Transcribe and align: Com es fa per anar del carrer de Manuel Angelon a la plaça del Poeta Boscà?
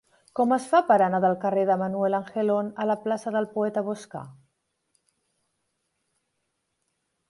Com 0.37 0.53
es 0.55 0.63
fa 0.69 0.79
per 0.87 0.95
anar 1.07 1.19
del 1.25 1.35
carrer 1.43 1.65
de 1.71 1.75
Manuel 1.81 2.17
Angelon 2.21 2.73
a 2.85 2.89
la 2.93 2.97
plaça 3.05 3.37
del 3.37 3.51
Poeta 3.55 3.87
Boscà? 3.91 4.25